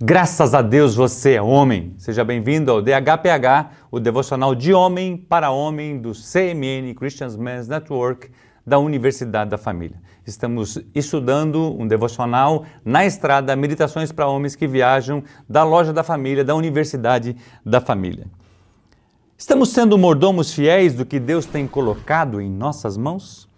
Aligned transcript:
Graças 0.00 0.54
a 0.54 0.62
Deus 0.62 0.94
você 0.94 1.32
é 1.32 1.42
homem. 1.42 1.92
Seja 1.98 2.22
bem-vindo 2.22 2.70
ao 2.70 2.80
DHPH, 2.80 3.72
o 3.90 3.98
devocional 3.98 4.54
de 4.54 4.72
homem 4.72 5.16
para 5.16 5.50
homem 5.50 5.98
do 5.98 6.12
CMN 6.12 6.94
Christian 6.94 7.30
Men's 7.36 7.66
Network 7.66 8.30
da 8.64 8.78
Universidade 8.78 9.50
da 9.50 9.58
Família. 9.58 10.00
Estamos 10.24 10.78
estudando 10.94 11.74
um 11.76 11.84
devocional 11.84 12.64
na 12.84 13.04
estrada, 13.06 13.56
meditações 13.56 14.12
para 14.12 14.28
homens 14.28 14.54
que 14.54 14.68
viajam 14.68 15.24
da 15.48 15.64
loja 15.64 15.92
da 15.92 16.04
família, 16.04 16.44
da 16.44 16.54
Universidade 16.54 17.34
da 17.66 17.80
Família. 17.80 18.28
Estamos 19.36 19.70
sendo 19.70 19.98
mordomos 19.98 20.52
fiéis 20.52 20.94
do 20.94 21.04
que 21.04 21.18
Deus 21.18 21.44
tem 21.44 21.66
colocado 21.66 22.40
em 22.40 22.48
nossas 22.48 22.96
mãos? 22.96 23.48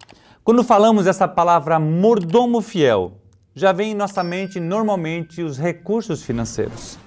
Quando 0.43 0.63
falamos 0.63 1.05
essa 1.05 1.27
palavra 1.27 1.79
mordomo 1.79 2.61
fiel, 2.61 3.20
já 3.53 3.71
vem 3.71 3.91
em 3.91 3.95
nossa 3.95 4.23
mente 4.23 4.59
normalmente 4.59 5.41
os 5.41 5.57
recursos 5.57 6.23
financeiros. 6.23 6.97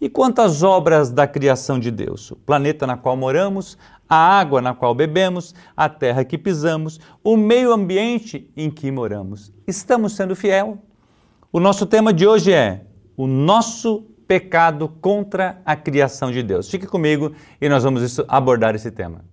E 0.00 0.08
quanto 0.08 0.40
às 0.40 0.62
obras 0.62 1.10
da 1.10 1.26
criação 1.26 1.78
de 1.78 1.90
Deus? 1.90 2.32
O 2.32 2.36
planeta 2.36 2.86
na 2.86 2.96
qual 2.96 3.16
moramos, 3.16 3.78
a 4.08 4.16
água 4.16 4.60
na 4.60 4.74
qual 4.74 4.94
bebemos, 4.94 5.54
a 5.76 5.88
terra 5.88 6.24
que 6.24 6.36
pisamos, 6.36 6.98
o 7.22 7.36
meio 7.36 7.72
ambiente 7.72 8.50
em 8.56 8.68
que 8.68 8.90
moramos. 8.90 9.52
Estamos 9.66 10.14
sendo 10.14 10.34
fiel? 10.34 10.78
O 11.52 11.60
nosso 11.60 11.86
tema 11.86 12.12
de 12.12 12.26
hoje 12.26 12.52
é 12.52 12.84
o 13.16 13.26
nosso 13.26 14.02
pecado 14.26 14.88
contra 14.88 15.62
a 15.64 15.76
criação 15.76 16.32
de 16.32 16.42
Deus. 16.42 16.68
Fique 16.68 16.86
comigo 16.86 17.32
e 17.60 17.68
nós 17.68 17.84
vamos 17.84 18.18
abordar 18.26 18.74
esse 18.74 18.90
tema. 18.90 19.24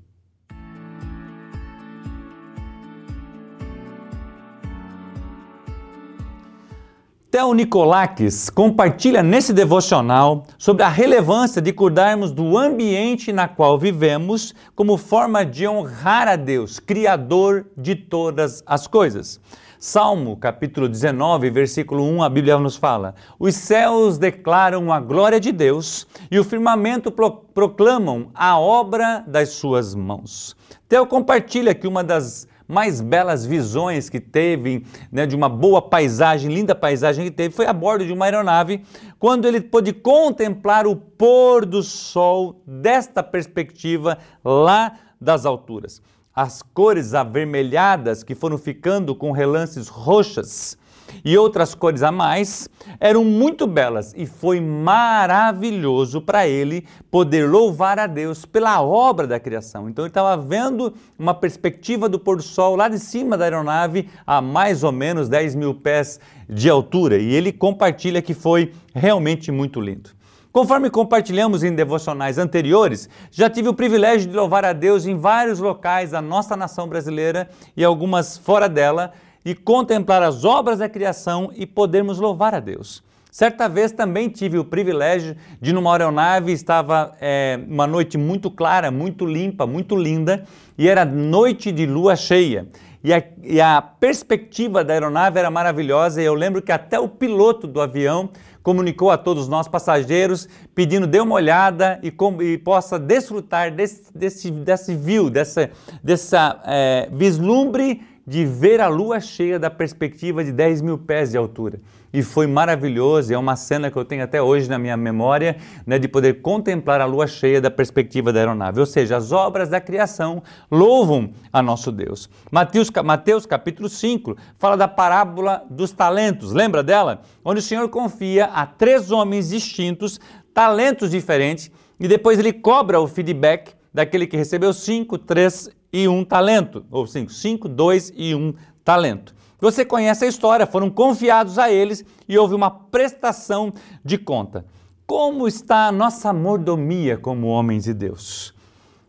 Theo 7.32 7.54
Nicolakis 7.54 8.50
compartilha 8.50 9.22
nesse 9.22 9.54
devocional 9.54 10.48
sobre 10.58 10.82
a 10.82 10.90
relevância 10.90 11.62
de 11.62 11.72
cuidarmos 11.72 12.32
do 12.32 12.58
ambiente 12.58 13.32
na 13.32 13.48
qual 13.48 13.78
vivemos 13.78 14.56
como 14.74 14.98
forma 14.98 15.46
de 15.46 15.68
honrar 15.68 16.28
a 16.28 16.36
Deus, 16.36 16.80
Criador 16.80 17.68
de 17.78 17.94
todas 17.94 18.64
as 18.66 18.88
coisas. 18.88 19.40
Salmo 19.78 20.38
capítulo 20.38 20.90
19, 20.90 21.52
versículo 21.52 22.04
1, 22.04 22.24
a 22.24 22.30
Bíblia 22.30 22.58
nos 22.58 22.76
fala: 22.76 23.14
Os 23.38 23.54
céus 23.54 24.18
declaram 24.18 24.92
a 24.92 25.00
glória 25.00 25.40
de 25.40 25.52
Deus 25.52 26.08
e 26.32 26.40
o 26.40 26.44
firmamento 26.44 27.14
proclamam 27.54 28.32
a 28.34 28.60
obra 28.60 29.24
das 29.28 29.50
suas 29.50 29.94
mãos. 29.94 30.58
Theo 30.88 31.06
compartilha 31.06 31.76
que 31.76 31.88
uma 31.88 32.04
das 32.04 32.48
mais 32.70 33.02
belas 33.02 33.48
visões 33.48 34.12
que 34.12 34.20
teve, 34.20 34.86
né, 35.12 35.26
de 35.26 35.36
uma 35.36 35.50
boa 35.50 35.82
paisagem, 35.82 36.54
linda 36.54 36.76
paisagem 36.76 37.26
que 37.26 37.32
teve, 37.32 37.54
foi 37.54 37.66
a 37.66 37.74
bordo 37.74 38.06
de 38.06 38.14
uma 38.14 38.26
aeronave, 38.26 38.86
quando 39.18 39.48
ele 39.48 39.60
pôde 39.60 39.92
contemplar 39.92 40.86
o 40.86 40.96
pôr 40.96 41.66
do 41.66 41.82
sol 41.82 42.62
desta 42.68 43.24
perspectiva 43.24 44.20
lá 44.46 45.00
das 45.20 45.48
alturas. 45.48 46.00
As 46.34 46.62
cores 46.62 47.16
avermelhadas 47.16 48.24
que 48.24 48.36
foram 48.36 48.58
ficando 48.58 49.16
com 49.16 49.32
relances 49.32 49.88
roxas 49.88 50.78
e 51.24 51.38
outras 51.38 51.76
cores 51.76 52.04
a 52.04 52.12
mais 52.12 52.70
eram 53.00 53.24
muito 53.24 53.68
belas 53.68 54.14
e 54.16 54.26
foi 54.26 54.60
maravilhoso 54.60 56.22
para 56.22 56.48
ele 56.48 56.86
poder 57.12 57.50
louvar 57.50 58.00
a 58.00 58.08
Deus 58.08 58.46
pela 58.46 58.82
obra 58.82 59.28
da 59.28 59.40
criação. 59.40 59.90
Então 59.90 60.06
ele 60.06 60.10
estava 60.10 60.36
vendo 60.42 60.94
uma 61.18 61.34
perspectiva 61.34 62.10
do 62.10 62.20
pôr 62.20 62.38
do 62.38 62.44
sol 62.44 62.76
lá 62.76 62.88
de 62.88 63.00
cima 63.00 63.38
da 63.38 63.46
aeronave 63.46 64.10
a 64.26 64.42
mais 64.42 64.84
ou 64.84 64.92
menos 64.92 65.30
10 65.30 65.56
mil 65.56 65.74
pés 65.74 66.20
de 66.50 66.70
altura 66.70 67.18
e 67.18 67.34
ele 67.34 67.52
compartilha 67.52 68.22
que 68.22 68.34
foi 68.34 68.74
realmente 68.94 69.52
muito 69.52 69.80
lindo. 69.80 70.10
Conforme 70.52 70.90
compartilhamos 70.90 71.64
em 71.64 71.76
devocionais 71.76 72.40
anteriores, 72.40 73.08
já 73.30 73.48
tive 73.48 73.70
o 73.70 73.74
privilégio 73.74 74.28
de 74.28 74.36
louvar 74.36 74.66
a 74.66 74.74
Deus 74.74 75.06
em 75.06 75.16
vários 75.16 75.60
locais 75.60 76.10
da 76.10 76.24
nossa 76.24 76.58
nação 76.58 76.88
brasileira 76.88 77.48
e 77.78 77.84
algumas 77.84 78.36
fora 78.36 78.68
dela 78.68 79.14
e 79.50 79.56
contemplar 79.56 80.22
as 80.22 80.46
obras 80.46 80.78
da 80.78 80.88
criação 80.88 81.52
e 81.56 81.66
podermos 81.66 82.20
louvar 82.20 82.54
a 82.54 82.60
Deus. 82.60 83.04
Certa 83.32 83.68
vez 83.68 83.92
também 83.92 84.30
tive 84.30 84.60
o 84.60 84.64
privilégio 84.64 85.36
de, 85.60 85.74
numa 85.74 85.92
aeronave, 85.92 86.52
estava 86.52 87.16
é, 87.20 87.60
uma 87.68 87.88
noite 87.88 88.16
muito 88.16 88.52
clara, 88.52 88.92
muito 88.92 89.26
limpa, 89.26 89.66
muito 89.66 89.96
linda, 89.96 90.44
e 90.78 90.88
era 90.88 91.04
noite 91.04 91.72
de 91.72 91.88
lua 91.88 92.16
cheia. 92.16 92.68
E 93.04 93.12
a, 93.12 93.24
e 93.42 93.60
a 93.60 93.82
perspectiva 93.82 94.84
da 94.84 94.94
aeronave 94.94 95.40
era 95.40 95.50
maravilhosa, 95.50 96.22
e 96.22 96.26
eu 96.26 96.36
lembro 96.36 96.62
que 96.62 96.72
até 96.72 97.00
o 97.00 97.08
piloto 97.08 97.66
do 97.66 97.82
avião 97.82 98.30
comunicou 98.62 99.10
a 99.10 99.18
todos 99.18 99.48
nós 99.48 99.68
passageiros, 99.68 100.48
pedindo 100.76 101.08
dê 101.08 101.20
uma 101.20 101.34
olhada 101.34 102.00
e, 102.04 102.12
com, 102.12 102.40
e 102.40 102.56
possa 102.56 103.00
desfrutar 103.00 103.74
desse, 103.74 104.16
desse, 104.16 104.52
desse 104.52 104.96
view, 104.96 105.28
dessa, 105.28 105.72
dessa 106.04 106.62
é, 106.66 107.10
vislumbre 107.12 108.02
de 108.26 108.46
ver 108.46 108.82
a 108.82 108.88
lua 108.88 109.20
cheia 109.20 109.58
da 109.58 109.70
perspectiva 109.70 110.44
de 110.44 110.52
10 110.52 110.82
mil 110.82 110.98
pés 110.98 111.32
de 111.32 111.38
altura. 111.38 111.80
E 112.12 112.24
foi 112.24 112.48
maravilhoso, 112.48 113.32
é 113.32 113.38
uma 113.38 113.56
cena 113.56 113.92
que 113.92 113.98
eu 113.98 114.04
tenho 114.04 114.24
até 114.24 114.42
hoje 114.42 114.68
na 114.68 114.80
minha 114.80 114.98
memória, 114.98 115.58
né, 115.86 116.00
de 116.00 116.08
poder 116.08 116.42
contemplar 116.42 117.02
a 117.02 117.06
lua 117.06 117.28
cheia 117.28 117.62
da 117.62 117.70
perspectiva 117.70 118.34
da 118.34 118.40
aeronave. 118.40 118.80
Ou 118.80 118.86
seja, 118.86 119.18
as 119.18 119.32
obras 119.32 119.70
da 119.70 119.80
criação 119.80 120.42
louvam 120.72 121.32
a 121.54 121.62
nosso 121.62 121.92
Deus. 121.92 122.30
Mateus, 122.52 122.90
Mateus 123.04 123.46
capítulo 123.46 123.88
5 123.88 124.36
fala 124.58 124.76
da 124.76 124.88
parábola 124.88 125.64
dos 125.70 125.92
talentos, 125.92 126.52
lembra 126.52 126.82
dela? 126.82 127.22
Onde 127.46 127.60
o 127.60 127.64
Senhor 127.64 127.88
confia 127.90 128.46
a 128.46 128.66
três 128.66 129.12
homens 129.12 129.50
distintos 129.50 130.20
talentos 130.54 131.12
diferentes 131.12 131.72
e 132.00 132.08
depois 132.08 132.40
ele 132.40 132.52
cobra 132.52 133.00
o 133.00 133.08
feedback 133.08 133.74
daquele 133.94 134.28
que 134.28 134.38
recebeu 134.38 134.74
cinco, 134.74 135.18
três 135.18 135.70
e 135.92 136.08
um 136.08 136.24
talento, 136.24 136.86
ou 136.92 137.06
cinco, 137.08 137.32
cinco, 137.32 137.68
dois 137.68 138.12
e 138.16 138.36
um 138.36 138.54
talento. 138.84 139.36
Você 139.60 139.84
conhece 139.84 140.24
a 140.24 140.28
história, 140.28 140.66
foram 140.66 140.90
confiados 140.90 141.60
a 141.60 141.70
eles 141.70 142.06
e 142.28 142.38
houve 142.38 142.56
uma 142.56 142.70
prestação 142.70 143.74
de 144.04 144.18
conta. 144.18 144.66
Como 145.06 145.48
está 145.48 145.88
a 145.88 145.92
nossa 145.92 146.32
mordomia 146.32 147.18
como 147.18 147.48
homens 147.48 147.84
de 147.84 147.94
Deus? 147.94 148.54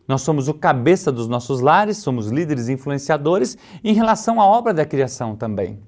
Nós 0.07 0.23
somos 0.23 0.47
o 0.49 0.53
cabeça 0.53 1.11
dos 1.11 1.27
nossos 1.27 1.61
lares, 1.61 1.97
somos 1.97 2.27
líderes 2.27 2.67
influenciadores 2.67 3.57
em 3.83 3.93
relação 3.93 4.41
à 4.41 4.45
obra 4.45 4.73
da 4.73 4.85
criação 4.85 5.35
também. 5.35 5.79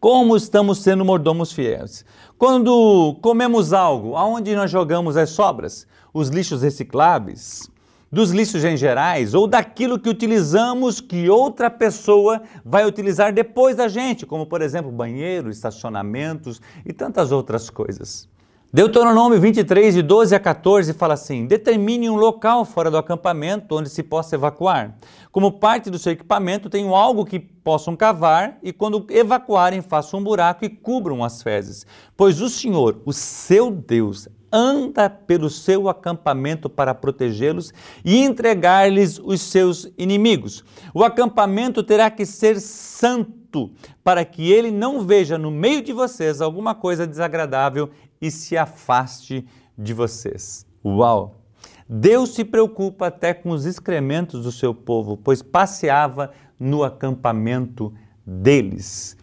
Como 0.00 0.36
estamos 0.36 0.82
sendo 0.82 1.04
mordomos 1.04 1.52
fiéis? 1.52 2.04
Quando 2.36 3.16
comemos 3.22 3.72
algo, 3.72 4.16
aonde 4.16 4.54
nós 4.56 4.70
jogamos 4.70 5.16
as 5.16 5.30
sobras? 5.30 5.86
Os 6.12 6.28
lixos 6.28 6.62
recicláveis? 6.62 7.70
Dos 8.14 8.30
lixos 8.30 8.64
em 8.64 8.76
gerais 8.76 9.34
ou 9.34 9.46
daquilo 9.46 9.98
que 9.98 10.08
utilizamos 10.08 11.00
que 11.00 11.28
outra 11.28 11.68
pessoa 11.68 12.40
vai 12.64 12.86
utilizar 12.86 13.32
depois 13.32 13.76
da 13.76 13.88
gente, 13.88 14.24
como 14.24 14.46
por 14.46 14.62
exemplo 14.62 14.90
banheiros, 14.90 15.56
estacionamentos 15.56 16.62
e 16.86 16.92
tantas 16.92 17.32
outras 17.32 17.68
coisas. 17.68 18.28
Deuteronômio 18.72 19.40
23, 19.40 19.94
de 19.94 20.02
12 20.02 20.34
a 20.34 20.40
14, 20.40 20.92
fala 20.94 21.14
assim: 21.14 21.46
determine 21.46 22.10
um 22.10 22.16
local 22.16 22.64
fora 22.64 22.90
do 22.90 22.98
acampamento 22.98 23.76
onde 23.76 23.88
se 23.88 24.02
possa 24.02 24.34
evacuar. 24.34 24.96
Como 25.30 25.52
parte 25.52 25.90
do 25.90 25.98
seu 25.98 26.12
equipamento, 26.12 26.68
tenham 26.68 26.94
algo 26.94 27.24
que 27.24 27.38
possam 27.38 27.94
cavar 27.94 28.58
e, 28.62 28.72
quando 28.72 29.06
evacuarem, 29.10 29.80
façam 29.80 30.18
um 30.18 30.24
buraco 30.24 30.64
e 30.64 30.68
cubram 30.68 31.22
as 31.22 31.40
fezes. 31.40 31.86
Pois 32.16 32.40
o 32.40 32.48
Senhor, 32.48 33.00
o 33.04 33.12
seu 33.12 33.70
Deus, 33.70 34.28
anda 34.54 35.10
pelo 35.10 35.50
seu 35.50 35.88
acampamento 35.88 36.70
para 36.70 36.94
protegê-los 36.94 37.74
e 38.04 38.22
entregar-lhes 38.22 39.18
os 39.18 39.40
seus 39.40 39.90
inimigos. 39.98 40.64
O 40.94 41.02
acampamento 41.02 41.82
terá 41.82 42.08
que 42.08 42.24
ser 42.24 42.60
santo, 42.60 43.72
para 44.04 44.24
que 44.24 44.52
ele 44.52 44.70
não 44.70 45.04
veja 45.04 45.36
no 45.36 45.50
meio 45.50 45.82
de 45.82 45.92
vocês 45.92 46.40
alguma 46.40 46.72
coisa 46.72 47.04
desagradável 47.04 47.90
e 48.20 48.30
se 48.30 48.56
afaste 48.56 49.44
de 49.76 49.92
vocês. 49.92 50.64
Uau! 50.84 51.40
Deus 51.88 52.30
se 52.30 52.44
preocupa 52.44 53.08
até 53.08 53.34
com 53.34 53.50
os 53.50 53.66
excrementos 53.66 54.44
do 54.44 54.52
seu 54.52 54.72
povo, 54.72 55.16
pois 55.16 55.42
passeava 55.42 56.30
no 56.58 56.84
acampamento 56.84 57.92
deles. 58.24 59.16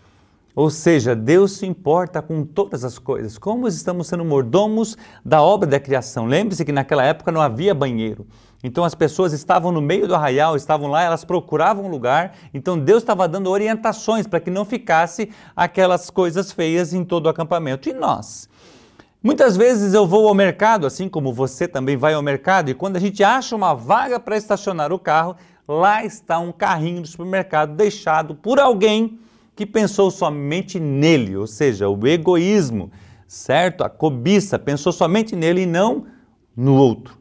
Ou 0.56 0.70
seja, 0.70 1.16
Deus 1.16 1.54
se 1.54 1.66
importa 1.66 2.22
com 2.22 2.44
todas 2.44 2.84
as 2.84 3.00
coisas. 3.00 3.38
Como 3.38 3.68
estamos 3.68 4.08
sendo 4.08 4.26
mordomos 4.26 4.98
da 5.24 5.42
obra 5.42 5.68
da 5.68 5.80
criação? 5.80 6.26
Lembre-se 6.26 6.66
que 6.66 6.72
naquela 6.72 7.04
época 7.04 7.32
não 7.32 7.42
havia 7.42 7.74
banheiro. 7.74 8.28
Então 8.64 8.84
as 8.84 8.94
pessoas 8.94 9.34
estavam 9.34 9.72
no 9.72 9.82
meio 9.82 10.08
do 10.08 10.14
arraial, 10.14 10.56
estavam 10.56 10.88
lá, 10.88 11.04
elas 11.04 11.26
procuravam 11.26 11.86
um 11.86 11.90
lugar. 11.90 12.36
Então 12.54 12.78
Deus 12.78 13.02
estava 13.02 13.28
dando 13.28 13.50
orientações 13.50 14.28
para 14.28 14.40
que 14.40 14.52
não 14.52 14.66
ficasse 14.66 15.30
aquelas 15.56 16.10
coisas 16.10 16.52
feias 16.52 16.94
em 16.94 17.04
todo 17.04 17.26
o 17.26 17.30
acampamento. 17.30 17.90
E 17.90 17.94
nós? 17.94 18.50
Muitas 19.24 19.56
vezes 19.56 19.94
eu 19.94 20.06
vou 20.06 20.28
ao 20.28 20.34
mercado, 20.34 20.88
assim 20.88 21.08
como 21.08 21.32
você 21.32 21.68
também 21.68 21.96
vai 21.96 22.16
ao 22.16 22.24
mercado, 22.24 22.72
e 22.72 22.74
quando 22.74 22.96
a 22.96 23.00
gente 23.00 23.24
acha 23.24 23.56
uma 23.56 23.76
vaga 23.76 24.20
para 24.20 24.36
estacionar 24.36 24.92
o 24.92 24.98
carro, 24.98 25.36
lá 25.68 26.04
está 26.04 26.40
um 26.40 26.52
carrinho 26.52 27.04
do 27.04 27.08
supermercado 27.08 27.76
deixado 27.76 28.34
por 28.34 28.60
alguém 28.60 29.20
que 29.66 29.72
pensou 29.72 30.10
somente 30.10 30.80
nele, 30.80 31.36
ou 31.38 31.48
seja, 31.48 31.88
o 31.88 32.08
egoísmo 32.08 32.92
certo? 33.32 33.86
A 33.86 33.90
cobiça, 33.90 34.60
pensou 34.60 34.92
somente 34.92 35.38
nele 35.38 35.62
e 35.62 35.66
não 35.66 36.06
no 36.54 36.76
outro. 36.76 37.18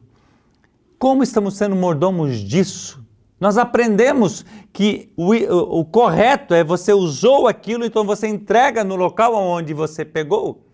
Como 0.99 1.23
estamos 1.23 1.55
sendo 1.55 1.73
mordomos 1.73 2.35
disso? 2.39 3.01
Nós 3.39 3.57
aprendemos 3.57 4.45
que 4.73 5.09
o, 5.15 5.33
o, 5.33 5.79
o, 5.79 5.85
correto 5.85 6.53
é 6.53 6.65
você 6.65 6.91
usou 6.91 7.47
aquilo, 7.47 7.85
então 7.85 8.03
você 8.03 8.27
entrega 8.27 8.83
no 8.83 8.97
local 8.97 9.33
onde 9.33 9.73
você 9.73 10.03
pegou. 10.03 10.65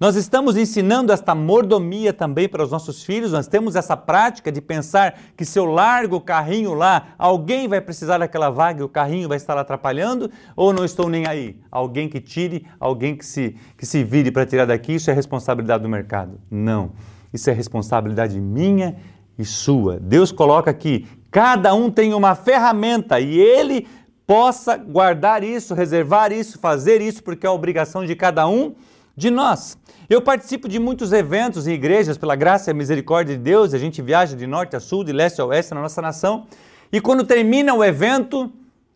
Nós 0.00 0.14
estamos 0.14 0.56
ensinando 0.56 1.12
esta 1.12 1.34
mordomia 1.34 2.12
também 2.12 2.48
para 2.48 2.62
os 2.62 2.70
nossos 2.70 3.02
filhos, 3.02 3.32
nós 3.32 3.48
temos 3.48 3.74
essa 3.74 3.96
prática 3.96 4.52
de 4.52 4.60
pensar 4.60 5.18
que 5.36 5.44
se 5.44 5.58
eu 5.58 5.64
largo 5.64 6.16
o 6.16 6.20
carrinho 6.20 6.72
lá, 6.72 7.08
alguém 7.18 7.66
vai 7.66 7.80
precisar 7.80 8.18
daquela 8.18 8.48
vaga 8.48 8.80
e 8.80 8.84
o 8.84 8.88
carrinho 8.88 9.28
vai 9.28 9.36
estar 9.36 9.58
atrapalhando, 9.58 10.30
ou 10.54 10.72
não 10.72 10.84
estou 10.84 11.08
nem 11.08 11.26
aí? 11.26 11.56
Alguém 11.68 12.08
que 12.08 12.20
tire, 12.20 12.64
alguém 12.78 13.16
que 13.16 13.26
se, 13.26 13.56
que 13.76 13.84
se 13.84 14.04
vire 14.04 14.30
para 14.30 14.46
tirar 14.46 14.66
daqui, 14.66 14.94
isso 14.94 15.10
é 15.10 15.14
responsabilidade 15.14 15.82
do 15.82 15.88
mercado. 15.88 16.40
Não, 16.48 16.92
isso 17.34 17.50
é 17.50 17.52
responsabilidade 17.52 18.40
minha 18.40 18.94
e 19.36 19.44
sua. 19.44 19.98
Deus 19.98 20.30
coloca 20.30 20.70
aqui, 20.70 21.08
cada 21.28 21.74
um 21.74 21.90
tem 21.90 22.14
uma 22.14 22.36
ferramenta 22.36 23.18
e 23.18 23.36
ele 23.36 23.84
possa 24.24 24.76
guardar 24.76 25.42
isso, 25.42 25.74
reservar 25.74 26.30
isso, 26.30 26.56
fazer 26.60 27.02
isso, 27.02 27.20
porque 27.20 27.44
é 27.44 27.48
a 27.48 27.52
obrigação 27.52 28.06
de 28.06 28.14
cada 28.14 28.46
um 28.46 28.76
de 29.18 29.30
nós. 29.30 29.76
Eu 30.08 30.22
participo 30.22 30.68
de 30.68 30.78
muitos 30.78 31.12
eventos 31.12 31.66
em 31.66 31.72
igrejas 31.72 32.16
pela 32.16 32.36
graça 32.36 32.70
e 32.70 32.74
misericórdia 32.74 33.36
de 33.36 33.42
Deus, 33.42 33.74
a 33.74 33.78
gente 33.78 34.00
viaja 34.00 34.36
de 34.36 34.46
norte 34.46 34.76
a 34.76 34.80
sul, 34.80 35.02
de 35.02 35.12
leste 35.12 35.40
a 35.40 35.44
oeste 35.44 35.74
na 35.74 35.82
nossa 35.82 36.00
nação, 36.00 36.46
e 36.92 37.00
quando 37.00 37.24
termina 37.24 37.74
o 37.74 37.84
evento, 37.84 38.50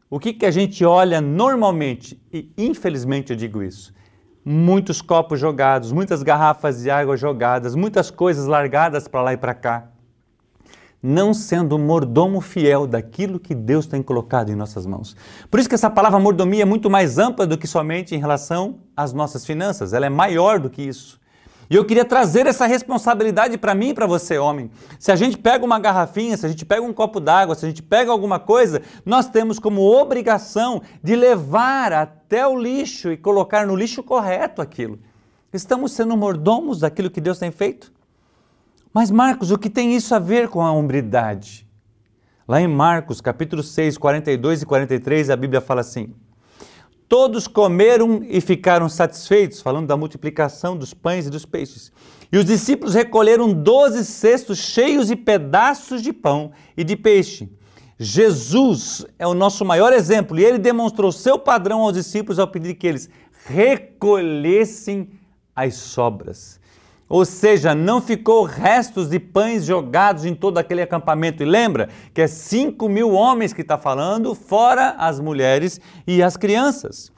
o 0.08 0.20
que, 0.20 0.32
que 0.32 0.46
a 0.46 0.50
gente 0.50 0.84
olha 0.84 1.20
normalmente? 1.20 2.18
E 2.32 2.48
infelizmente 2.56 3.32
eu 3.32 3.36
digo 3.36 3.64
isso. 3.64 3.92
Muitos 4.44 5.02
copos 5.02 5.40
jogados, 5.40 5.90
muitas 5.90 6.22
garrafas 6.22 6.82
de 6.82 6.90
água 6.90 7.16
jogadas, 7.16 7.74
muitas 7.74 8.08
coisas 8.08 8.46
largadas 8.46 9.08
para 9.08 9.22
lá 9.22 9.32
e 9.32 9.36
para 9.36 9.54
cá 9.54 9.91
não 11.02 11.34
sendo 11.34 11.78
mordomo 11.78 12.40
fiel 12.40 12.86
daquilo 12.86 13.40
que 13.40 13.54
Deus 13.54 13.86
tem 13.86 14.02
colocado 14.02 14.50
em 14.50 14.54
nossas 14.54 14.86
mãos. 14.86 15.16
Por 15.50 15.58
isso 15.58 15.68
que 15.68 15.74
essa 15.74 15.90
palavra 15.90 16.20
mordomia 16.20 16.62
é 16.62 16.66
muito 16.66 16.88
mais 16.88 17.18
ampla 17.18 17.46
do 17.46 17.58
que 17.58 17.66
somente 17.66 18.14
em 18.14 18.18
relação 18.18 18.76
às 18.96 19.12
nossas 19.12 19.44
finanças, 19.44 19.92
ela 19.92 20.06
é 20.06 20.10
maior 20.10 20.60
do 20.60 20.70
que 20.70 20.82
isso. 20.82 21.20
E 21.72 21.74
eu 21.74 21.86
queria 21.86 22.04
trazer 22.04 22.46
essa 22.46 22.66
responsabilidade 22.66 23.56
para 23.56 23.74
mim 23.74 23.88
e 23.88 23.94
para 23.94 24.06
você, 24.06 24.36
homem. 24.36 24.70
Se 24.98 25.10
a 25.10 25.16
gente 25.16 25.38
pega 25.38 25.64
uma 25.64 25.78
garrafinha, 25.78 26.36
se 26.36 26.44
a 26.44 26.48
gente 26.48 26.66
pega 26.66 26.82
um 26.82 26.92
copo 26.92 27.18
d'água, 27.18 27.54
se 27.54 27.64
a 27.64 27.68
gente 27.68 27.82
pega 27.82 28.10
alguma 28.10 28.38
coisa, 28.38 28.82
nós 29.06 29.26
temos 29.26 29.58
como 29.58 29.80
obrigação 29.80 30.82
de 31.02 31.16
levar 31.16 31.92
até 31.94 32.46
o 32.46 32.58
lixo 32.58 33.10
e 33.10 33.16
colocar 33.16 33.66
no 33.66 33.74
lixo 33.74 34.02
correto 34.02 34.60
aquilo. 34.60 34.98
Estamos 35.50 35.92
sendo 35.92 36.14
mordomos 36.14 36.80
daquilo 36.80 37.10
que 37.10 37.22
Deus 37.22 37.38
tem 37.38 37.50
feito? 37.50 37.90
Mas 38.92 39.10
Marcos, 39.10 39.50
o 39.50 39.58
que 39.58 39.70
tem 39.70 39.96
isso 39.96 40.14
a 40.14 40.18
ver 40.18 40.48
com 40.48 40.60
a 40.60 40.70
hombridade? 40.70 41.66
Lá 42.46 42.60
em 42.60 42.68
Marcos, 42.68 43.22
capítulo 43.22 43.62
6, 43.62 43.96
42 43.96 44.62
e 44.62 44.66
43, 44.66 45.30
a 45.30 45.36
Bíblia 45.36 45.62
fala 45.62 45.80
assim: 45.80 46.14
Todos 47.08 47.48
comeram 47.48 48.22
e 48.28 48.38
ficaram 48.40 48.90
satisfeitos, 48.90 49.62
falando 49.62 49.86
da 49.86 49.96
multiplicação 49.96 50.76
dos 50.76 50.92
pães 50.92 51.26
e 51.26 51.30
dos 51.30 51.46
peixes. 51.46 51.90
E 52.30 52.36
os 52.36 52.44
discípulos 52.44 52.94
recolheram 52.94 53.52
doze 53.54 54.04
cestos 54.04 54.58
cheios 54.58 55.06
de 55.06 55.16
pedaços 55.16 56.02
de 56.02 56.12
pão 56.12 56.52
e 56.76 56.84
de 56.84 56.94
peixe. 56.94 57.50
Jesus 57.98 59.06
é 59.18 59.26
o 59.26 59.34
nosso 59.34 59.64
maior 59.64 59.92
exemplo 59.92 60.38
e 60.38 60.44
ele 60.44 60.58
demonstrou 60.58 61.12
seu 61.12 61.38
padrão 61.38 61.80
aos 61.80 61.94
discípulos 61.94 62.38
ao 62.38 62.48
pedir 62.48 62.74
que 62.74 62.86
eles 62.86 63.08
recolhessem 63.46 65.10
as 65.54 65.74
sobras. 65.74 66.60
Ou 67.12 67.26
seja, 67.26 67.74
não 67.74 68.00
ficou 68.00 68.42
restos 68.42 69.10
de 69.10 69.20
pães 69.20 69.66
jogados 69.66 70.24
em 70.24 70.34
todo 70.34 70.56
aquele 70.56 70.80
acampamento. 70.80 71.42
E 71.42 71.46
lembra 71.46 71.90
que 72.14 72.22
é 72.22 72.26
5 72.26 72.88
mil 72.88 73.12
homens 73.12 73.52
que 73.52 73.60
está 73.60 73.76
falando, 73.76 74.34
fora 74.34 74.94
as 74.96 75.20
mulheres 75.20 75.78
e 76.06 76.22
as 76.22 76.38
crianças. 76.38 77.12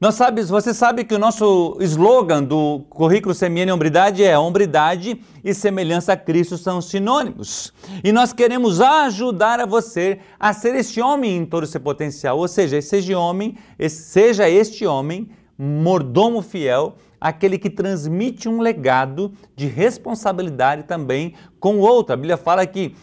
Nós 0.00 0.16
sabe, 0.16 0.42
você 0.42 0.74
sabe 0.74 1.04
que 1.04 1.14
o 1.14 1.18
nosso 1.18 1.76
slogan 1.80 2.42
do 2.42 2.80
currículo 2.90 3.32
Semiana 3.32 3.72
Hombridade 3.72 4.24
é 4.24 4.36
Hombridade 4.36 5.20
e 5.44 5.54
semelhança 5.54 6.14
a 6.14 6.16
Cristo 6.16 6.58
são 6.58 6.82
sinônimos. 6.82 7.72
E 8.02 8.10
nós 8.10 8.32
queremos 8.32 8.80
ajudar 8.80 9.60
a 9.60 9.64
você 9.64 10.18
a 10.40 10.52
ser 10.52 10.74
este 10.74 11.00
homem 11.00 11.36
em 11.36 11.46
todo 11.46 11.62
o 11.62 11.68
seu 11.68 11.80
potencial. 11.80 12.36
Ou 12.36 12.48
seja, 12.48 12.82
seja 12.82 13.16
homem, 13.16 13.56
seja 13.88 14.50
este 14.50 14.84
homem 14.84 15.30
mordomo 15.56 16.42
fiel 16.42 16.96
aquele 17.20 17.58
que 17.58 17.70
transmite 17.70 18.48
um 18.48 18.60
legado 18.60 19.32
de 19.54 19.66
responsabilidade 19.66 20.84
também 20.84 21.34
com 21.58 21.76
o 21.76 21.80
outro. 21.80 22.12
A 22.12 22.16
Bíblia 22.16 22.36
fala 22.36 22.66
que 22.66 22.94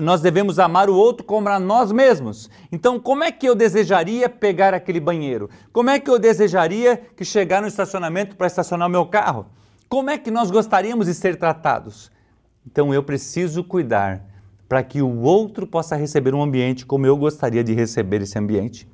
nós 0.00 0.20
devemos 0.20 0.58
amar 0.58 0.88
o 0.88 0.96
outro 0.96 1.24
como 1.24 1.48
a 1.48 1.60
nós 1.60 1.92
mesmos. 1.92 2.48
Então, 2.70 2.98
como 2.98 3.22
é 3.22 3.30
que 3.30 3.46
eu 3.46 3.54
desejaria 3.54 4.28
pegar 4.28 4.72
aquele 4.72 5.00
banheiro? 5.00 5.50
Como 5.72 5.90
é 5.90 6.00
que 6.00 6.10
eu 6.10 6.18
desejaria 6.18 6.96
que 7.16 7.24
chegar 7.24 7.60
no 7.60 7.68
estacionamento 7.68 8.34
para 8.36 8.46
estacionar 8.46 8.88
o 8.88 8.90
meu 8.90 9.04
carro? 9.04 9.46
Como 9.88 10.08
é 10.08 10.16
que 10.16 10.30
nós 10.30 10.50
gostaríamos 10.50 11.06
de 11.06 11.14
ser 11.14 11.36
tratados? 11.36 12.10
Então, 12.66 12.94
eu 12.94 13.02
preciso 13.02 13.62
cuidar 13.62 14.24
para 14.68 14.82
que 14.82 15.02
o 15.02 15.20
outro 15.20 15.66
possa 15.66 15.96
receber 15.96 16.34
um 16.34 16.42
ambiente 16.42 16.86
como 16.86 17.04
eu 17.04 17.14
gostaria 17.14 17.62
de 17.62 17.74
receber 17.74 18.22
esse 18.22 18.38
ambiente. 18.38 18.88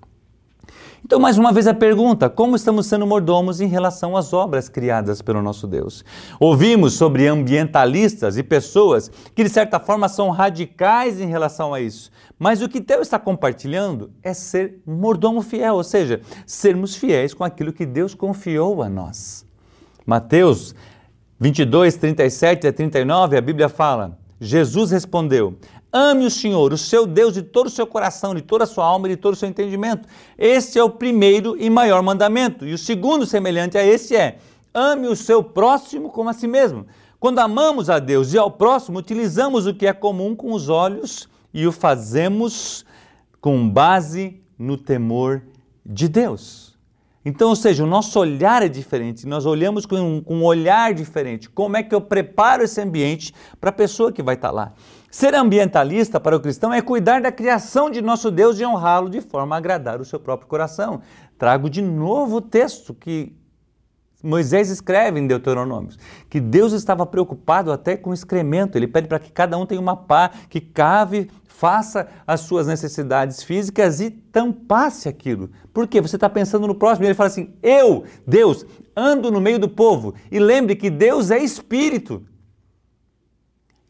Então, 1.04 1.18
mais 1.18 1.38
uma 1.38 1.52
vez 1.52 1.66
a 1.66 1.74
pergunta: 1.74 2.28
como 2.28 2.56
estamos 2.56 2.86
sendo 2.86 3.06
mordomos 3.06 3.60
em 3.60 3.66
relação 3.66 4.16
às 4.16 4.32
obras 4.32 4.68
criadas 4.68 5.22
pelo 5.22 5.42
nosso 5.42 5.66
Deus? 5.66 6.04
Ouvimos 6.38 6.94
sobre 6.94 7.26
ambientalistas 7.26 8.36
e 8.36 8.42
pessoas 8.42 9.10
que, 9.34 9.44
de 9.44 9.48
certa 9.48 9.78
forma, 9.78 10.08
são 10.08 10.30
radicais 10.30 11.20
em 11.20 11.26
relação 11.26 11.72
a 11.72 11.80
isso. 11.80 12.10
Mas 12.38 12.62
o 12.62 12.68
que 12.68 12.80
Deus 12.80 13.02
está 13.02 13.18
compartilhando 13.18 14.10
é 14.22 14.34
ser 14.34 14.80
mordomo 14.86 15.42
fiel, 15.42 15.74
ou 15.74 15.84
seja, 15.84 16.20
sermos 16.46 16.94
fiéis 16.94 17.32
com 17.32 17.44
aquilo 17.44 17.72
que 17.72 17.86
Deus 17.86 18.14
confiou 18.14 18.82
a 18.82 18.88
nós. 18.88 19.46
Mateus 20.04 20.74
22, 21.40 21.96
37 21.96 22.66
a 22.66 22.72
39, 22.72 23.36
a 23.36 23.40
Bíblia 23.40 23.68
fala: 23.68 24.18
Jesus 24.40 24.90
respondeu: 24.90 25.56
Ame 25.92 26.26
o 26.26 26.30
Senhor, 26.30 26.72
o 26.72 26.78
seu 26.78 27.06
Deus, 27.06 27.32
de 27.32 27.42
todo 27.42 27.68
o 27.68 27.70
seu 27.70 27.86
coração, 27.86 28.34
de 28.34 28.42
toda 28.42 28.64
a 28.64 28.66
sua 28.66 28.84
alma 28.84 29.06
e 29.08 29.10
de 29.12 29.16
todo 29.16 29.32
o 29.32 29.36
seu 29.36 29.48
entendimento. 29.48 30.06
Este 30.36 30.78
é 30.78 30.82
o 30.84 30.90
primeiro 30.90 31.56
e 31.58 31.70
maior 31.70 32.02
mandamento. 32.02 32.66
E 32.66 32.74
o 32.74 32.78
segundo, 32.78 33.24
semelhante 33.24 33.78
a 33.78 33.84
esse, 33.84 34.14
é: 34.14 34.38
ame 34.74 35.06
o 35.06 35.16
seu 35.16 35.42
próximo 35.42 36.10
como 36.10 36.28
a 36.28 36.34
si 36.34 36.46
mesmo. 36.46 36.86
Quando 37.18 37.38
amamos 37.38 37.88
a 37.88 37.98
Deus 37.98 38.34
e 38.34 38.38
ao 38.38 38.50
próximo, 38.50 38.98
utilizamos 38.98 39.66
o 39.66 39.74
que 39.74 39.86
é 39.86 39.92
comum 39.92 40.36
com 40.36 40.52
os 40.52 40.68
olhos 40.68 41.28
e 41.54 41.66
o 41.66 41.72
fazemos 41.72 42.84
com 43.40 43.68
base 43.68 44.40
no 44.58 44.76
temor 44.76 45.42
de 45.84 46.06
Deus. 46.06 46.76
Então, 47.24 47.48
ou 47.48 47.56
seja, 47.56 47.82
o 47.82 47.86
nosso 47.86 48.18
olhar 48.18 48.62
é 48.62 48.68
diferente, 48.68 49.26
nós 49.26 49.44
olhamos 49.44 49.84
com 49.84 49.96
um, 49.96 50.20
com 50.20 50.36
um 50.36 50.44
olhar 50.44 50.94
diferente. 50.94 51.48
Como 51.50 51.76
é 51.76 51.82
que 51.82 51.94
eu 51.94 52.00
preparo 52.00 52.62
esse 52.62 52.80
ambiente 52.80 53.34
para 53.60 53.70
a 53.70 53.72
pessoa 53.72 54.12
que 54.12 54.22
vai 54.22 54.34
estar 54.34 54.50
lá? 54.50 54.72
Ser 55.10 55.34
ambientalista 55.34 56.20
para 56.20 56.36
o 56.36 56.40
cristão 56.40 56.72
é 56.72 56.82
cuidar 56.82 57.22
da 57.22 57.32
criação 57.32 57.90
de 57.90 58.02
nosso 58.02 58.30
Deus 58.30 58.60
e 58.60 58.64
honrá-lo 58.64 59.08
de 59.08 59.22
forma 59.22 59.56
a 59.56 59.58
agradar 59.58 60.00
o 60.00 60.04
seu 60.04 60.20
próprio 60.20 60.46
coração. 60.46 61.00
Trago 61.38 61.70
de 61.70 61.80
novo 61.80 62.36
o 62.36 62.40
texto 62.42 62.92
que 62.92 63.34
Moisés 64.22 64.68
escreve 64.68 65.18
em 65.18 65.26
Deuteronômios 65.26 65.96
que 66.28 66.40
Deus 66.40 66.72
estava 66.72 67.06
preocupado 67.06 67.72
até 67.72 67.96
com 67.96 68.10
o 68.10 68.14
excremento. 68.14 68.76
Ele 68.76 68.86
pede 68.86 69.08
para 69.08 69.18
que 69.18 69.32
cada 69.32 69.56
um 69.56 69.64
tenha 69.64 69.80
uma 69.80 69.96
pá, 69.96 70.30
que 70.50 70.60
cave, 70.60 71.30
faça 71.46 72.06
as 72.26 72.40
suas 72.40 72.66
necessidades 72.66 73.42
físicas 73.42 74.00
e 74.00 74.10
tampasse 74.10 75.08
aquilo. 75.08 75.50
Por 75.72 75.86
quê? 75.86 76.02
Você 76.02 76.16
está 76.16 76.28
pensando 76.28 76.66
no 76.66 76.74
próximo. 76.74 77.06
Ele 77.06 77.14
fala 77.14 77.28
assim: 77.28 77.54
Eu, 77.62 78.04
Deus, 78.26 78.66
ando 78.94 79.30
no 79.30 79.40
meio 79.40 79.58
do 79.58 79.68
povo. 79.68 80.14
E 80.30 80.38
lembre 80.38 80.76
que 80.76 80.90
Deus 80.90 81.30
é 81.30 81.38
espírito. 81.38 82.22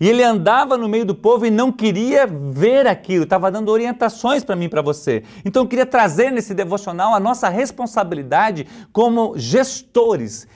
E 0.01 0.09
ele 0.09 0.23
andava 0.23 0.77
no 0.77 0.89
meio 0.89 1.05
do 1.05 1.15
povo 1.15 1.45
e 1.45 1.51
não 1.51 1.73
queria 1.73 2.27
ver 2.27 2.87
aquilo, 2.87 3.25
estava 3.25 3.51
dando 3.51 3.71
orientações 3.71 4.45
para 4.45 4.55
mim 4.55 4.67
e 4.67 4.69
para 4.69 4.83
você. 4.83 5.25
Então 5.45 5.63
eu 5.63 5.69
queria 5.69 5.87
trazer 5.87 6.31
nesse 6.31 6.55
devocional 6.55 7.15
a 7.15 7.21
nossa 7.21 7.49
responsabilidade 7.49 8.67
como 8.93 9.37
gestores 9.37 10.47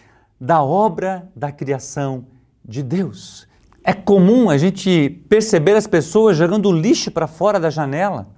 da 0.41 0.63
obra 0.63 1.29
da 1.35 1.51
criação 1.51 2.25
de 2.65 2.83
Deus. 2.83 3.49
É 3.83 3.93
comum 3.93 4.49
a 4.49 4.57
gente 4.57 5.11
perceber 5.29 5.75
as 5.75 5.89
pessoas 5.89 6.37
jogando 6.37 6.71
lixo 6.71 7.11
para 7.11 7.27
fora 7.27 7.59
da 7.59 7.69
janela 7.69 8.29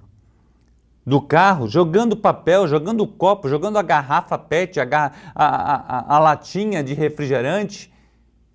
do 1.05 1.21
carro, 1.21 1.67
jogando 1.67 2.17
papel, 2.17 2.67
jogando 2.67 3.05
copo, 3.05 3.47
jogando 3.47 3.77
a 3.77 3.83
garrafa 3.83 4.39
PET, 4.39 4.79
a, 4.79 5.11
a, 5.35 5.45
a, 5.45 6.15
a 6.15 6.19
latinha 6.19 6.83
de 6.83 6.95
refrigerante. 6.95 7.93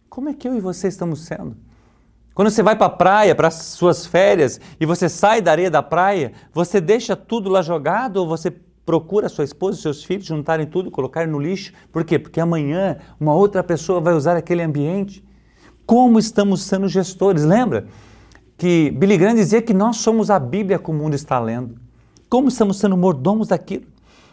Como 0.09 0.29
é 0.29 0.35
que 0.35 0.49
eu 0.49 0.57
e 0.57 0.61
você 0.61 0.89
estamos 0.89 1.21
sendo? 1.21 1.57
Quando 2.35 2.51
você 2.51 2.63
vai 2.63 2.77
para 2.77 2.87
a 2.87 2.91
praia, 2.91 3.35
para 3.35 3.49
as 3.49 3.55
suas 3.55 4.07
férias, 4.07 4.61
e 4.79 4.87
você 4.87 5.09
sai 5.09 5.43
da 5.43 5.51
areia 5.51 5.71
da 5.71 5.83
praia, 5.83 6.33
você 6.53 6.81
deixa 6.81 7.17
tudo 7.17 7.51
lá 7.51 7.61
jogado 7.61 8.19
ou 8.19 8.29
você 8.29 8.51
procura 8.87 9.29
sua 9.29 9.45
esposa 9.45 9.79
e 9.79 9.83
seus 9.83 10.05
filhos 10.05 10.27
juntarem 10.27 10.67
tudo, 10.67 10.91
colocarem 10.91 11.31
no 11.31 11.39
lixo. 11.39 11.73
Por 11.93 12.05
quê? 12.05 12.19
Porque 12.19 12.41
amanhã 12.41 12.99
uma 13.19 13.35
outra 13.35 13.63
pessoa 13.63 14.01
vai 14.01 14.15
usar 14.15 14.37
aquele 14.37 14.63
ambiente. 14.63 15.25
Como 15.87 16.19
estamos 16.19 16.63
sendo 16.63 16.89
gestores? 16.89 17.45
Lembra 17.45 17.87
que 18.57 18.91
Billy 18.93 19.17
Graham 19.17 19.35
dizia 19.35 19.63
que 19.63 19.75
nós 19.75 19.97
somos 19.99 20.31
a 20.31 20.39
Bíblia 20.39 20.79
que 20.79 20.91
o 20.91 20.95
mundo 20.95 21.15
está 21.15 21.39
lendo. 21.39 21.77
Como 22.29 22.49
estamos 22.49 22.79
sendo 22.79 22.97
mordomos 22.97 23.49
daquilo? 23.49 23.87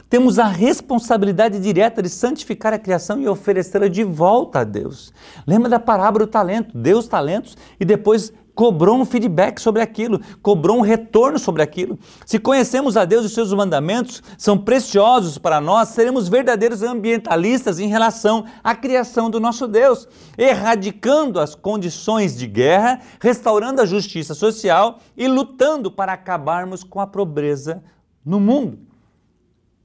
Temos 0.10 0.40
a 0.40 0.46
responsabilidade 0.46 1.60
direta 1.60 2.02
de 2.02 2.10
santificar 2.10 2.74
a 2.74 2.80
criação 2.80 3.20
e 3.20 3.28
oferecê-la 3.28 3.90
de 3.90 4.06
volta 4.06 4.60
a 4.60 4.64
Deus. 4.64 5.12
Lembra 5.46 5.70
da 5.70 5.80
parábola 5.80 6.26
do 6.26 6.32
talento? 6.32 6.78
Deus 6.78 7.08
talentos 7.10 7.58
e 7.78 7.84
depois 7.84 8.32
cobrou 8.56 8.98
um 8.98 9.06
feedback 9.06 9.60
sobre 9.60 9.84
aquilo, 9.84 10.20
cobrou 10.42 10.78
um 10.78 10.82
retorno 10.82 11.38
sobre 11.38 11.62
aquilo. 11.62 12.00
Se 12.26 12.40
conhecemos 12.40 12.98
a 12.98 13.06
Deus 13.06 13.26
e 13.26 13.30
seus 13.30 13.54
mandamentos 13.54 14.24
são 14.36 14.58
preciosos 14.58 15.38
para 15.38 15.62
nós, 15.62 15.90
seremos 15.90 16.28
verdadeiros 16.28 16.82
ambientalistas 16.82 17.78
em 17.78 17.88
relação 17.88 18.46
à 18.64 18.74
criação 18.74 19.30
do 19.30 19.40
nosso 19.40 19.68
Deus, 19.68 20.08
erradicando 20.36 21.40
as 21.40 21.54
condições 21.54 22.36
de 22.36 22.48
guerra, 22.48 23.00
restaurando 23.20 23.82
a 23.82 23.86
justiça 23.86 24.34
social 24.34 25.00
e 25.16 25.28
lutando 25.28 25.92
para 25.92 26.14
acabarmos 26.14 26.84
com 26.84 27.00
a 27.00 27.06
pobreza 27.06 27.84
no 28.26 28.40
mundo. 28.40 28.87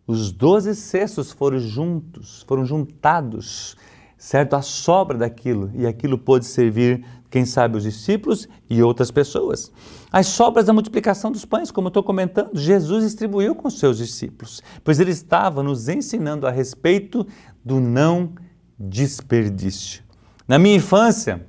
Os 0.07 0.33
doze 0.33 0.75
cestos 0.75 1.31
foram 1.31 1.59
juntos, 1.59 2.45
foram 2.47 2.65
juntados, 2.65 3.77
certo? 4.19 4.55
A 4.55 4.63
sobra 4.63 5.17
daquilo, 5.17 5.71
e 5.75 5.87
aquilo 5.87 6.19
pôde 6.19 6.45
servir 6.45 7.05
quem 7.31 7.47
sabe 7.47 7.79
os 7.79 7.85
discípulos 7.85 8.47
e 8.69 8.83
outras 8.83 9.11
pessoas. 9.11 9.73
As 10.13 10.27
sobras 10.27 10.67
da 10.67 10.73
multiplicação 10.73 11.33
dos 11.33 11.45
pães, 11.45 11.71
como 11.71 11.87
eu 11.87 11.91
estou 11.91 12.03
comentando, 12.03 12.51
Jesus 12.53 13.05
distribuiu 13.05 13.55
com 13.55 13.69
os 13.69 13.79
seus 13.79 13.97
discípulos, 13.97 14.61
pois 14.85 15.01
ele 15.01 15.13
estava 15.13 15.63
nos 15.63 15.89
ensinando 15.89 16.47
a 16.47 16.51
respeito 16.51 17.27
do 17.65 17.81
não 17.81 18.35
desperdício. 18.79 20.03
Na 20.47 20.59
minha 20.59 20.77
infância, 20.77 21.47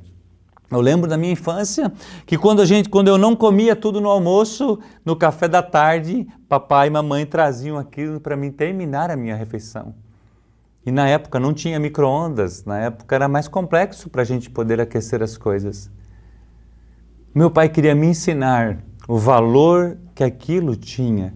eu 0.78 0.82
lembro 0.82 1.10
da 1.10 1.18
minha 1.18 1.34
infância 1.34 1.92
que 2.26 2.38
quando 2.38 2.62
a 2.62 2.66
gente, 2.66 2.90
quando 2.90 3.08
eu 3.08 3.18
não 3.18 3.36
comia 3.36 3.76
tudo 3.76 4.00
no 4.02 4.10
almoço, 4.10 4.80
no 5.06 5.16
café 5.16 5.48
da 5.48 5.62
tarde, 5.62 6.28
papai 6.48 6.88
e 6.88 6.92
mamãe 6.92 7.26
traziam 7.26 7.78
aquilo 7.78 8.20
para 8.20 8.36
mim 8.36 8.52
terminar 8.52 9.10
a 9.10 9.16
minha 9.16 9.36
refeição. 9.36 9.96
E 10.86 10.92
na 10.92 11.08
época 11.08 11.40
não 11.40 11.54
tinha 11.54 11.80
micro-ondas, 11.80 12.66
na 12.66 12.80
época 12.80 13.16
era 13.16 13.28
mais 13.28 13.48
complexo 13.48 14.10
para 14.10 14.22
a 14.22 14.26
gente 14.26 14.50
poder 14.50 14.82
aquecer 14.82 15.24
as 15.24 15.38
coisas. 15.38 15.90
Meu 17.34 17.50
pai 17.50 17.70
queria 17.70 17.96
me 17.96 18.08
ensinar 18.08 18.80
o 19.08 19.18
valor 19.18 19.98
que 20.14 20.24
aquilo 20.24 20.76
tinha. 20.76 21.34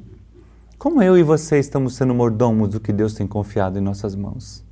Como 0.78 1.02
eu 1.02 1.18
e 1.18 1.24
você 1.24 1.58
estamos 1.58 1.96
sendo 1.96 2.14
mordomos 2.14 2.70
do 2.70 2.80
que 2.80 2.94
Deus 2.94 3.14
tem 3.14 3.26
confiado 3.26 3.80
em 3.80 3.82
nossas 3.82 4.16
mãos? 4.16 4.64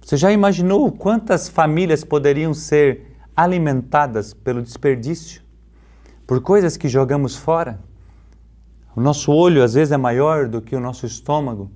Você 0.00 0.16
já 0.16 0.30
imaginou 0.30 0.90
quantas 0.92 1.48
famílias 1.48 2.04
poderiam 2.04 2.54
ser 2.54 3.07
alimentadas 3.38 4.34
pelo 4.34 4.60
desperdício? 4.60 5.42
Por 6.26 6.40
coisas 6.40 6.76
que 6.76 6.88
jogamos 6.88 7.36
fora? 7.36 7.78
O 8.96 9.00
nosso 9.00 9.30
olho 9.30 9.62
às 9.62 9.74
vezes 9.74 9.92
é 9.92 9.96
maior 9.96 10.48
do 10.48 10.60
que 10.60 10.74
o 10.74 10.80
nosso 10.80 11.06
estômago. 11.06 11.70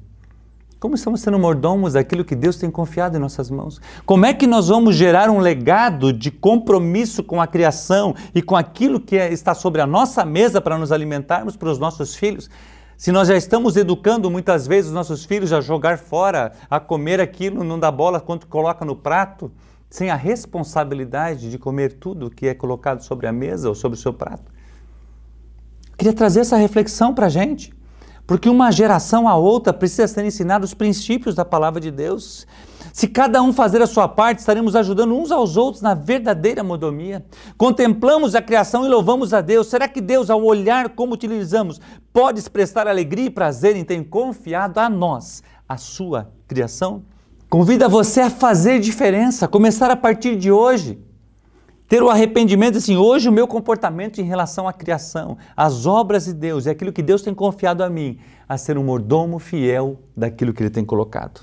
Como 0.81 0.97
estamos 0.97 1.21
sendo 1.21 1.39
mordomos 1.39 1.93
daquilo 1.93 2.25
que 2.25 2.35
Deus 2.35 2.57
tem 2.57 2.69
confiado 2.69 3.17
em 3.17 3.21
nossas 3.21 3.49
mãos? 3.49 3.81
Como 4.05 4.27
é 4.27 4.35
que 4.35 4.45
nós 4.45 4.67
vamos 4.67 4.97
gerar 4.97 5.31
um 5.31 5.39
legado 5.39 6.13
de 6.13 6.33
compromisso 6.33 7.23
com 7.23 7.41
a 7.41 7.47
criação 7.47 8.13
e 8.35 8.43
com 8.43 8.57
aquilo 8.57 8.99
que 8.99 9.17
é, 9.17 9.33
está 9.33 9.55
sobre 9.55 9.81
a 9.81 9.87
nossa 9.87 10.25
mesa 10.25 10.61
para 10.61 10.77
nos 10.77 10.91
alimentarmos 10.91 11.57
para 11.57 11.71
os 11.71 11.79
nossos 11.79 12.17
filhos? 12.17 12.51
Se 12.97 13.13
nós 13.13 13.29
já 13.29 13.37
estamos 13.37 13.77
educando 13.77 14.29
muitas 14.29 14.67
vezes 14.67 14.89
os 14.89 14.95
nossos 14.95 15.25
filhos 15.25 15.53
a 15.53 15.61
jogar 15.61 15.97
fora, 15.97 16.51
a 16.69 16.81
comer 16.81 17.21
aquilo, 17.21 17.63
não 17.63 17.79
dá 17.79 17.91
bola 17.93 18.21
quanto 18.21 18.49
coloca 18.49 18.85
no 18.85 18.97
prato, 18.97 19.53
sem 19.93 20.09
a 20.09 20.17
responsabilidade 20.17 21.51
de 21.51 21.59
comer 21.59 21.93
tudo 21.93 22.31
que 22.31 22.47
é 22.47 22.55
colocado 22.55 23.03
sobre 23.03 23.27
a 23.27 23.33
mesa 23.33 23.69
ou 23.69 23.75
sobre 23.75 23.99
o 23.99 24.01
seu 24.01 24.11
prato. 24.11 24.51
Queria 25.99 26.15
trazer 26.15 26.41
essa 26.41 26.57
reflexão 26.57 27.15
para 27.15 27.27
a 27.27 27.29
gente. 27.29 27.75
Porque 28.27 28.49
uma 28.49 28.73
geração 28.73 29.29
a 29.29 29.37
outra 29.37 29.71
precisa 29.71 30.09
ser 30.09 30.25
ensinado 30.25 30.65
os 30.65 30.73
princípios 30.73 31.35
da 31.35 31.45
palavra 31.45 31.79
de 31.79 31.91
Deus. 31.91 32.47
Se 32.91 33.07
cada 33.07 33.43
um 33.43 33.53
fazer 33.53 33.83
a 33.83 33.87
sua 33.87 34.09
parte, 34.09 34.39
estaremos 34.39 34.75
ajudando 34.75 35.15
uns 35.15 35.31
aos 35.31 35.59
outros 35.59 35.83
na 35.83 35.93
verdadeira 35.93 36.65
modomia. 36.65 37.23
Contemplamos 37.59 38.35
a 38.35 38.41
criação 38.41 38.87
e 38.87 38.89
louvamos 38.89 39.35
a 39.35 39.43
Deus. 39.43 39.67
Será 39.67 39.87
que 39.87 40.01
Deus, 40.01 40.31
ao 40.31 40.43
olhar 40.43 40.89
como 40.91 41.13
utilizamos, 41.13 41.79
pode 42.15 42.39
expressar 42.39 42.89
alegria 42.89 43.27
e 43.27 43.31
prazer 43.31 43.77
em 43.77 43.85
ter 43.85 44.03
confiado 44.05 44.79
a 44.79 44.89
nós 44.89 45.43
a 45.69 45.77
sua 45.77 46.33
criação? 46.49 47.12
Convida 47.53 47.87
você 47.87 48.23
a 48.23 48.31
fazer 48.31 48.81
diferença, 48.81 49.47
começar 49.47 49.91
a 49.91 49.95
partir 49.95 50.37
de 50.37 50.51
hoje 50.51 50.99
ter 51.87 52.03
o 52.03 52.09
arrependimento 52.09 52.79
assim, 52.79 52.97
hoje 52.97 53.29
o 53.29 53.33
meu 53.33 53.47
comportamento 53.47 54.23
em 54.23 54.25
relação 54.25 54.67
à 54.67 54.73
criação, 54.73 55.37
às 55.55 55.85
obras 55.85 56.25
de 56.25 56.33
Deus, 56.33 56.67
é 56.67 56.71
aquilo 56.71 56.95
que 56.95 57.03
Deus 57.03 57.21
tem 57.21 57.35
confiado 57.35 57.85
a 57.85 57.91
mim, 57.91 58.19
a 58.49 58.57
ser 58.57 58.79
um 58.79 58.83
mordomo 58.83 59.39
fiel 59.39 60.01
daquilo 60.17 60.55
que 60.55 60.63
Ele 60.63 60.71
tem 60.71 60.83
colocado. 60.83 61.43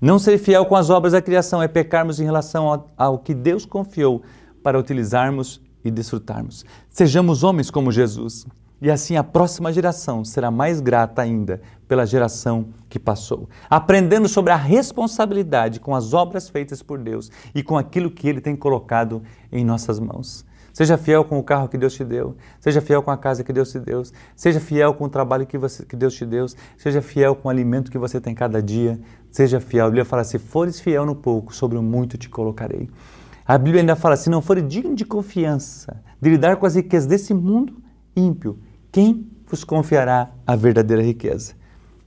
Não 0.00 0.20
ser 0.20 0.38
fiel 0.38 0.64
com 0.66 0.76
as 0.76 0.88
obras 0.88 1.14
da 1.14 1.20
criação 1.20 1.60
é 1.60 1.66
pecarmos 1.66 2.20
em 2.20 2.24
relação 2.24 2.68
ao, 2.68 2.92
ao 2.96 3.18
que 3.18 3.34
Deus 3.34 3.66
confiou 3.66 4.22
para 4.62 4.78
utilizarmos 4.78 5.60
e 5.84 5.90
desfrutarmos. 5.90 6.64
Sejamos 6.88 7.42
homens 7.42 7.72
como 7.72 7.90
Jesus. 7.90 8.46
E 8.80 8.88
assim 8.88 9.16
a 9.16 9.24
próxima 9.24 9.72
geração 9.72 10.24
será 10.24 10.48
mais 10.48 10.80
grata 10.80 11.20
ainda 11.20 11.60
pela 11.90 12.06
geração 12.06 12.68
que 12.88 13.00
passou, 13.00 13.48
aprendendo 13.68 14.28
sobre 14.28 14.52
a 14.52 14.56
responsabilidade 14.56 15.80
com 15.80 15.92
as 15.92 16.14
obras 16.14 16.48
feitas 16.48 16.84
por 16.84 17.00
Deus 17.00 17.32
e 17.52 17.64
com 17.64 17.76
aquilo 17.76 18.12
que 18.12 18.28
Ele 18.28 18.40
tem 18.40 18.54
colocado 18.54 19.24
em 19.50 19.64
nossas 19.64 19.98
mãos. 19.98 20.46
Seja 20.72 20.96
fiel 20.96 21.24
com 21.24 21.36
o 21.36 21.42
carro 21.42 21.66
que 21.66 21.76
Deus 21.76 21.92
te 21.94 22.04
deu, 22.04 22.36
seja 22.60 22.80
fiel 22.80 23.02
com 23.02 23.10
a 23.10 23.16
casa 23.16 23.42
que 23.42 23.52
Deus 23.52 23.72
te 23.72 23.80
deu, 23.80 24.04
seja 24.36 24.60
fiel 24.60 24.94
com 24.94 25.06
o 25.06 25.08
trabalho 25.08 25.44
que, 25.44 25.58
você, 25.58 25.84
que 25.84 25.96
Deus 25.96 26.14
te 26.14 26.24
deu, 26.24 26.46
seja 26.78 27.02
fiel 27.02 27.34
com 27.34 27.48
o 27.48 27.50
alimento 27.50 27.90
que 27.90 27.98
você 27.98 28.20
tem 28.20 28.36
cada 28.36 28.62
dia, 28.62 29.00
seja 29.28 29.58
fiel. 29.58 29.86
A 29.86 29.88
Bíblia 29.88 30.04
fala: 30.04 30.22
se 30.22 30.38
fores 30.38 30.78
fiel 30.78 31.04
no 31.04 31.16
pouco, 31.16 31.52
sobre 31.52 31.76
o 31.76 31.82
muito 31.82 32.16
te 32.16 32.28
colocarei. 32.28 32.88
A 33.44 33.58
Bíblia 33.58 33.82
ainda 33.82 33.96
fala: 33.96 34.16
se 34.16 34.30
não 34.30 34.40
fores 34.40 34.62
digno 34.68 34.94
de 34.94 35.04
confiança, 35.04 36.00
de 36.20 36.30
lidar 36.30 36.54
com 36.54 36.66
as 36.66 36.76
riquezas 36.76 37.08
desse 37.08 37.34
mundo 37.34 37.82
ímpio, 38.14 38.60
quem 38.92 39.28
vos 39.44 39.64
confiará 39.64 40.30
a 40.46 40.54
verdadeira 40.54 41.02
riqueza? 41.02 41.58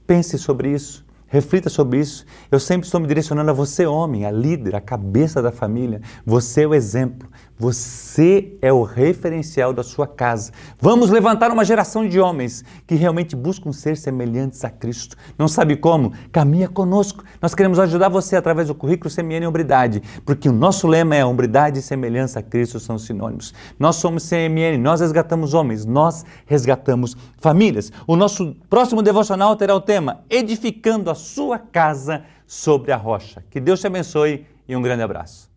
Pense 0.06 0.36
sobre 0.38 0.72
isso, 0.72 1.03
reflita 1.34 1.68
sobre 1.68 1.98
isso. 1.98 2.24
Eu 2.48 2.60
sempre 2.60 2.86
estou 2.86 3.00
me 3.00 3.08
direcionando 3.08 3.50
a 3.50 3.54
você, 3.54 3.84
homem, 3.84 4.24
a 4.24 4.30
líder, 4.30 4.76
a 4.76 4.80
cabeça 4.80 5.42
da 5.42 5.50
família. 5.50 6.00
Você 6.24 6.62
é 6.62 6.66
o 6.68 6.72
exemplo. 6.72 7.28
Você 7.56 8.56
é 8.60 8.72
o 8.72 8.82
referencial 8.82 9.72
da 9.72 9.84
sua 9.84 10.08
casa. 10.08 10.50
Vamos 10.80 11.08
levantar 11.10 11.52
uma 11.52 11.64
geração 11.64 12.08
de 12.08 12.18
homens 12.18 12.64
que 12.84 12.96
realmente 12.96 13.36
buscam 13.36 13.72
ser 13.72 13.96
semelhantes 13.96 14.64
a 14.64 14.70
Cristo. 14.70 15.16
Não 15.38 15.46
sabe 15.46 15.76
como? 15.76 16.12
Caminha 16.32 16.68
conosco. 16.68 17.22
Nós 17.40 17.54
queremos 17.54 17.78
ajudar 17.78 18.08
você 18.08 18.34
através 18.34 18.66
do 18.66 18.74
currículo 18.74 19.12
CMN 19.12 19.46
Hombridade, 19.46 20.02
porque 20.26 20.48
o 20.48 20.52
nosso 20.52 20.88
lema 20.88 21.14
é 21.14 21.24
hombridade 21.24 21.78
e 21.78 21.82
semelhança 21.82 22.40
a 22.40 22.42
Cristo 22.42 22.80
são 22.80 22.98
sinônimos. 22.98 23.54
Nós 23.78 23.96
somos 23.96 24.28
CMN, 24.28 24.76
nós 24.78 25.00
resgatamos 25.00 25.54
homens, 25.54 25.84
nós 25.84 26.24
resgatamos 26.46 27.16
famílias. 27.38 27.92
O 28.04 28.16
nosso 28.16 28.56
próximo 28.68 29.00
devocional 29.00 29.54
terá 29.54 29.76
o 29.76 29.80
tema 29.80 30.24
Edificando 30.28 31.08
a 31.08 31.14
sua 31.24 31.58
casa 31.58 32.24
sobre 32.46 32.92
a 32.92 32.96
rocha. 32.96 33.44
Que 33.50 33.60
Deus 33.60 33.80
te 33.80 33.86
abençoe 33.86 34.46
e 34.68 34.76
um 34.76 34.82
grande 34.82 35.02
abraço. 35.02 35.53